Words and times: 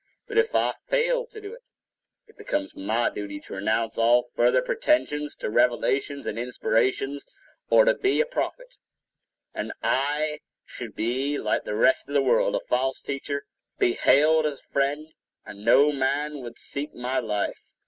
But 0.27 0.39
if 0.39 0.55
I 0.55 0.73
fail 0.87 1.27
to 1.27 1.39
do 1.39 1.53
it, 1.53 1.61
it 2.25 2.35
becomes 2.35 2.75
my 2.75 3.11
duty 3.11 3.39
to 3.41 3.53
renounce 3.53 3.99
all 3.99 4.31
further 4.35 4.63
pretensions 4.63 5.35
to 5.35 5.47
revelations 5.51 6.25
and 6.25 6.39
inspirations, 6.39 7.27
or 7.69 7.85
to 7.85 7.93
be 7.93 8.19
a 8.19 8.25
prophet; 8.25 8.77
and 9.53 9.71
I 9.83 10.39
should 10.65 10.95
be 10.95 11.37
like 11.37 11.65
the 11.65 11.75
rest 11.75 12.07
of 12.07 12.15
the 12.15 12.23
world—a 12.23 12.61
false 12.61 12.99
teacher, 12.99 13.45
be 13.77 13.93
hailed 13.93 14.47
as 14.47 14.59
a 14.61 14.73
friend, 14.73 15.13
and 15.45 15.63
no 15.63 15.91
man 15.91 16.41
would 16.41 16.57
seek 16.57 16.95
my 16.95 17.19
life. 17.19 17.61